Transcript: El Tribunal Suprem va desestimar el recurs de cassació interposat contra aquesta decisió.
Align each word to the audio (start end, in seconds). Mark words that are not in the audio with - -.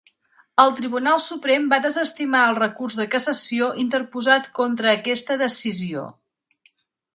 El 0.61 0.71
Tribunal 0.77 1.19
Suprem 1.25 1.67
va 1.73 1.79
desestimar 1.83 2.41
el 2.53 2.57
recurs 2.61 2.97
de 3.01 3.07
cassació 3.17 3.69
interposat 3.85 4.51
contra 4.63 4.95
aquesta 4.97 5.41
decisió. 5.47 6.11